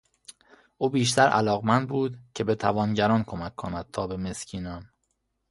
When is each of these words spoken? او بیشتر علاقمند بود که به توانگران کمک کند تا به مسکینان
او 0.77 0.89
بیشتر 0.89 1.27
علاقمند 1.27 1.87
بود 1.89 2.17
که 2.35 2.43
به 2.43 2.55
توانگران 2.55 3.23
کمک 3.23 3.55
کند 3.55 3.85
تا 3.91 4.07
به 4.07 4.17
مسکینان 4.17 4.89